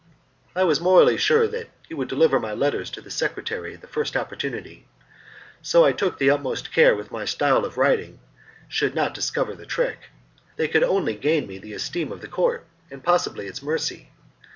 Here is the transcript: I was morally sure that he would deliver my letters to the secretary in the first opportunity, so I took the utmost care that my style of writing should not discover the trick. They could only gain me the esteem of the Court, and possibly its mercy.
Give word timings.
I 0.55 0.63
was 0.63 0.81
morally 0.81 1.15
sure 1.15 1.47
that 1.47 1.69
he 1.87 1.93
would 1.93 2.07
deliver 2.07 2.39
my 2.39 2.53
letters 2.53 2.89
to 2.89 3.01
the 3.01 3.11
secretary 3.11 3.75
in 3.75 3.81
the 3.81 3.87
first 3.87 4.17
opportunity, 4.17 4.87
so 5.61 5.85
I 5.85 5.91
took 5.91 6.17
the 6.17 6.31
utmost 6.31 6.71
care 6.73 6.95
that 6.97 7.11
my 7.11 7.23
style 7.23 7.63
of 7.65 7.77
writing 7.77 8.19
should 8.67 8.95
not 8.95 9.13
discover 9.13 9.53
the 9.53 9.67
trick. 9.67 10.09
They 10.55 10.67
could 10.67 10.81
only 10.83 11.13
gain 11.15 11.45
me 11.45 11.59
the 11.59 11.73
esteem 11.73 12.11
of 12.11 12.21
the 12.21 12.27
Court, 12.27 12.65
and 12.89 13.03
possibly 13.03 13.45
its 13.45 13.61
mercy. 13.61 14.09